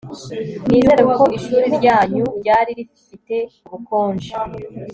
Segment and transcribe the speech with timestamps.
[0.67, 4.31] Nizere ko ishuri ryanyu ryari rifite ubukonje